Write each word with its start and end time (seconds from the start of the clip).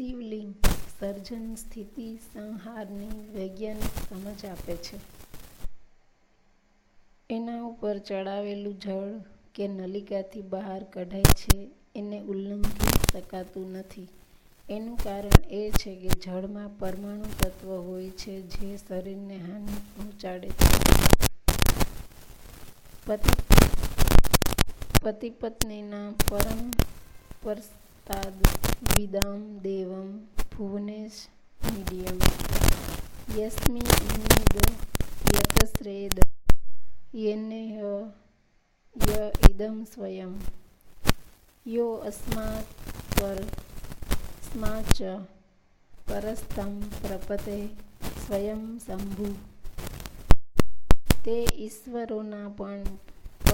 શિવલિંગ 0.00 0.54
સર્જન 1.00 1.54
સ્થિતિ 1.54 2.18
સંહારની 2.34 3.30
વૈજ્ઞાનિક 3.34 4.10
સમજ 4.10 4.46
આપે 4.46 4.76
છે. 4.76 4.98
એના 7.30 7.62
ઉપર 7.62 7.98
ચડાવેલું 7.98 8.78
જળ 8.78 9.20
કે 9.54 9.68
નલિકાથી 9.68 10.40
બહાર 10.40 10.82
કઢાય 10.82 11.22
છે, 11.22 11.70
એને 11.96 12.20
ઉલ્લંઘી 12.20 12.88
શકાતું 13.12 13.72
નથી. 13.72 14.08
એનું 14.70 14.96
કારણ 14.96 15.50
એ 15.50 15.70
છે 15.70 15.94
કે 15.94 16.08
જળમાં 16.08 16.78
પરમાણુ 16.78 17.24
તત્વ 17.40 17.68
હોય 17.68 18.10
છે 18.10 18.42
જે 18.42 18.76
શરીરને 18.76 19.36
હાનિ 19.36 19.76
પહોંચાડે 19.96 20.48
છે. 20.48 20.84
પતિ-પત્નીના 25.02 26.10
પરમ 26.28 26.70
પરસ્તાદ 28.10 28.38
વિદમ 28.90 29.42
દેવમ 29.62 30.08
ભુવનેશ 30.50 31.18
મીડિયમ 31.60 32.18
યસ્મિન્નિદં 33.36 34.72
યતશ્રેદ 35.34 36.16
યેનૈહ 37.14 37.76
ય 38.96 39.20
ઇદમ 39.50 39.76
સ્વયં 39.84 40.32
યો 41.66 41.92
અસ્માત 42.02 42.66
પર 43.12 43.38
સ્માચ 44.46 44.96
પરસ્તમ 45.92 46.74
પ્રપતે 46.98 47.58
સ્વયંસંભુઃ 48.16 49.38
તે 51.22 51.38
ઈશ્વરોના 51.58 52.48
પણ 52.58 53.09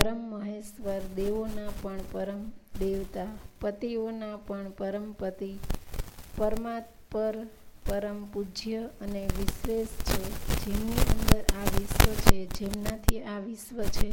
પરમ 0.00 0.20
મહેશ્વર 0.34 1.00
દેવોના 1.16 1.70
પણ 1.82 1.98
પરમ 2.12 2.42
દેવતા, 2.78 3.26
પતિઓના 3.60 4.36
પણ 4.36 4.70
પરમ 4.70 5.12
પતિ 5.12 5.58
પરમાત્પર 6.36 7.36
પરમ 7.88 8.24
પૂજ્ય 8.24 8.78
અને 9.00 9.28
વિશેષ 9.38 9.88
છે. 9.88 10.20
જેમની 10.64 11.04
અંદર 11.10 11.42
આ 11.60 11.66
વિશ્વ 11.78 12.14
છે, 12.20 12.46
જેમનાથી 12.46 13.22
આ 13.22 13.38
વિશ્વ 13.38 13.82
છે, 13.82 14.12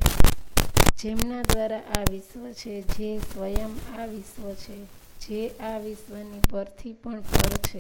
જેમના 0.98 1.42
દ્વારા 1.42 1.78
આ 1.78 2.04
વિશ્વ 2.12 2.52
છે, 2.52 2.82
જે 2.82 3.20
સ્વયં 3.20 3.72
આ 4.00 4.06
વિશ્વ 4.06 4.52
છે, 4.54 4.78
જે 5.22 5.48
આ 5.60 5.78
વિશ્વની 5.78 6.42
પરથી 6.52 6.94
પણ 6.94 7.22
પર 7.22 7.58
છે. 7.58 7.80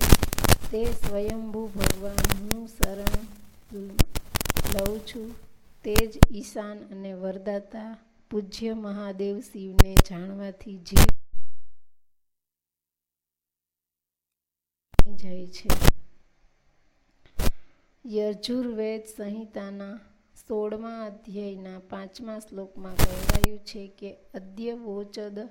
તે 0.71 0.85
સ્વયંભૂ 0.85 1.67
ભગવાન 1.67 2.23
હું 2.39 2.67
શરણ 2.67 3.27
લઉં 4.73 4.99
છું. 4.99 5.46
તે 5.87 6.09
ઈશાન 6.31 6.91
અને 6.91 7.13
વરદાતા 7.13 7.97
પૂજ્ય 8.31 8.73
મહાદેવ 8.73 9.39
શિવને 9.39 9.95
જાણવાથી 10.09 10.77
જીવ 10.77 11.05
જાય 15.15 15.47
છે. 15.47 15.69
યજુર્વેદ 18.05 19.05
સંહિતાના 19.05 19.99
સોળમા 20.47 21.05
અધ્યાયના 21.05 21.79
પાંચમા 21.79 22.39
શ્લોકમાં 22.39 22.95
કહેવાયું 22.95 23.59
છે 23.59 23.87
કે 23.87 24.17
અદ્ય 24.33 24.73
વોચદ 24.73 25.49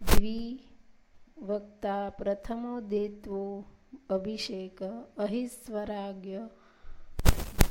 દ્વિવક્તા 0.00 2.10
પ્રથમોદેત્વો 2.10 3.64
અભિષેક 4.08 4.82
અહિસ્વરાગ્ય 5.16 6.50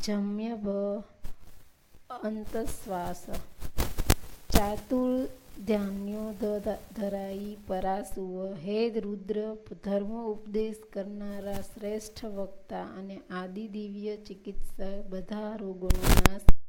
જમ્યભ 0.03 0.67
અંતશ્વાસ 2.11 3.21
ધરાઈ 6.95 7.51
પરાસુવ 7.67 8.33
હે 8.59 8.79
રુદ્ર 8.97 9.39
ધર્મોપદેશ 9.79 10.81
કરનારા 10.89 11.61
શ્રેષ્ઠ 11.63 12.23
વક્તા 12.35 12.85
અને 12.95 13.17
આદિ 13.35 13.65
દિવ્ય 13.69 14.15
ચિકિત્સક 14.23 14.81
બધા 15.09 15.51
રોગોનો 15.57 16.15
નાશ 16.17 16.60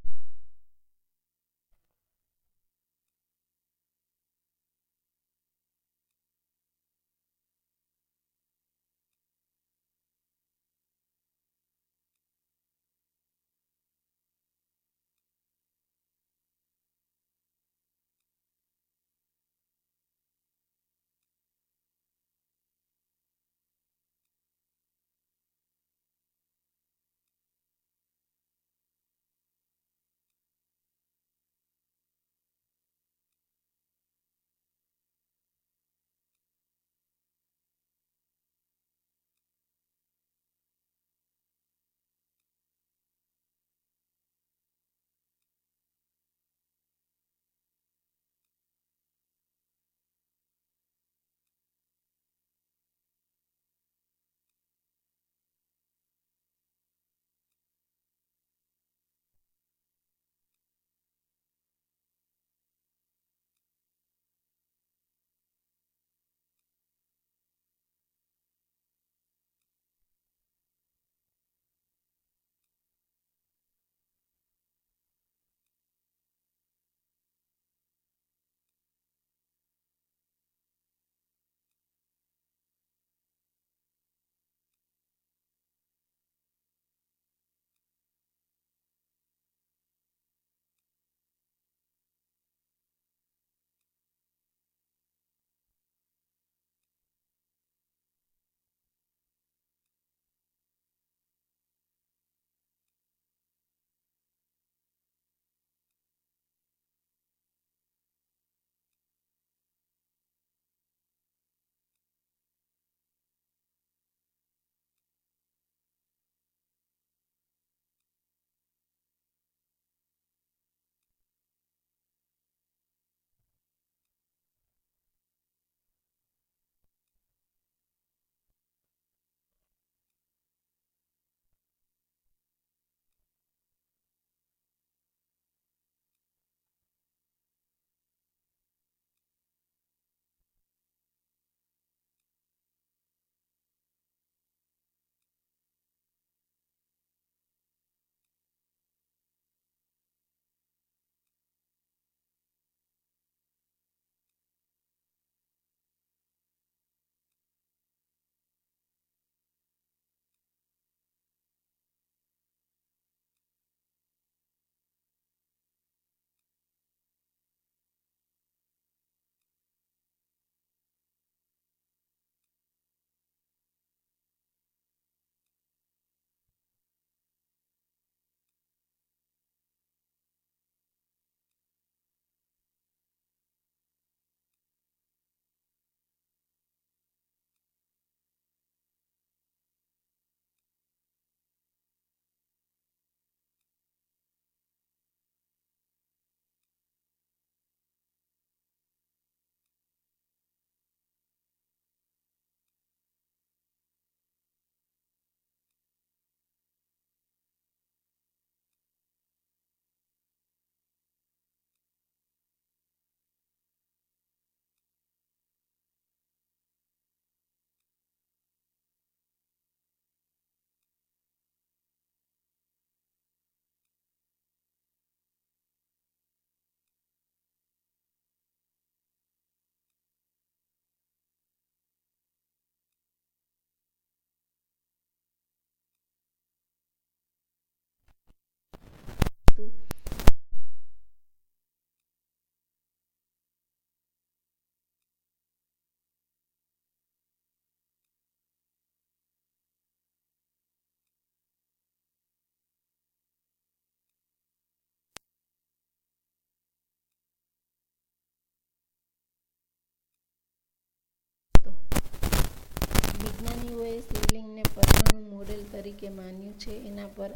મોડેલ 265.31 265.63
તરીકે 265.73 266.09
માન્યું 266.09 266.59
છે. 266.59 266.73
એના 266.89 267.07
પર 267.17 267.31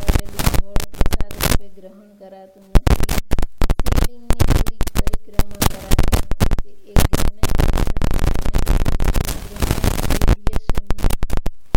આવેલું 0.00 0.46
રૂપે 0.64 1.68
ગ્રહણ 1.68 2.10
કરાતું 2.16 2.62
નથી. 2.62 2.92
પરિક્રમા 4.94 5.62
કરાતી 5.72 6.94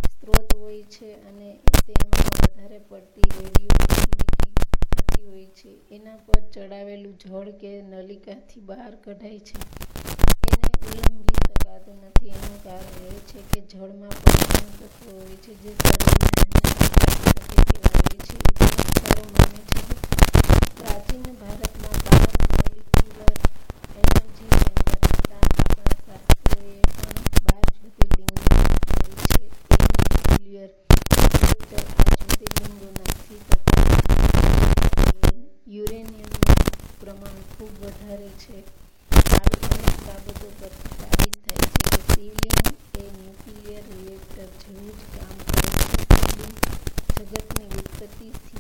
સ્ત્રોત 0.06 0.50
હોય 0.56 0.84
છે 0.84 1.10
અને 1.28 1.50
તેમાં 1.88 2.24
વધારે 2.34 2.80
પડતી 2.80 3.28
રેડિયો 3.40 3.78
હોય 5.30 5.46
છે. 5.46 5.72
એના 5.92 6.16
પર 6.16 6.40
ચડાવેલું 6.54 7.18
જળ 7.18 7.50
કે 7.52 7.82
નલિકાથી 7.82 8.60
બહાર 8.60 8.94
કઢાય 8.96 9.40
છે. 9.40 9.58
એને 10.50 10.68
ઉલ્લંઘી 10.88 11.34
શકાતું 11.34 11.96
નથી. 12.06 12.28
એનું 12.28 12.64
કારણ 12.64 12.95
છે 13.36 13.44
કે 13.52 13.60
જળમાં 13.68 14.16
પોષણ 14.24 14.68
તત્વો 14.80 15.12
હોય 15.12 15.36
છે, 15.44 15.52
જે 15.62 15.72
પ્રાચીન 20.78 21.26
ભારતમાં 21.40 21.98
પાવન 22.04 22.34
યુરેનિયમનું 35.68 36.56
પ્રમાણ 37.00 37.40
ખૂબ 37.52 37.74
વધારે 37.82 38.30
છે. 38.42 38.58
કાલ્પનિક 39.12 39.96
બાબતો 40.06 40.48
પર 40.60 40.72
સાબિત 41.00 41.36
થાય 41.46 41.68
છે. 41.74 41.75
ન્યુક્લિયમ 41.96 42.68
એ 42.96 43.04
ન્યુક્લિયર 43.18 43.84
રિએક્ટર 43.92 44.48
જેવું 44.62 44.96
જ 44.98 45.02
કામ 45.14 45.38
કરે 45.48 45.70
છે. 46.34 46.48
જગતની 47.16 47.70
ઉત્પત્તિથી 47.80 48.55